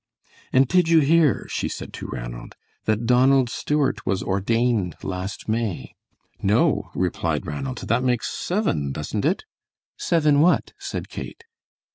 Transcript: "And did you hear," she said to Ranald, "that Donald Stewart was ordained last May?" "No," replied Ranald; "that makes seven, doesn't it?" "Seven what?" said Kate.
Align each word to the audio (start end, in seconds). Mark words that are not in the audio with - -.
"And 0.51 0.67
did 0.67 0.89
you 0.89 1.01
hear," 1.01 1.45
she 1.47 1.69
said 1.69 1.93
to 1.93 2.07
Ranald, 2.07 2.55
"that 2.85 3.05
Donald 3.05 3.51
Stewart 3.51 4.03
was 4.03 4.23
ordained 4.23 4.95
last 5.03 5.47
May?" 5.47 5.93
"No," 6.41 6.89
replied 6.95 7.45
Ranald; 7.45 7.77
"that 7.87 8.03
makes 8.03 8.27
seven, 8.31 8.91
doesn't 8.91 9.25
it?" 9.25 9.45
"Seven 9.97 10.39
what?" 10.39 10.73
said 10.79 11.07
Kate. 11.07 11.43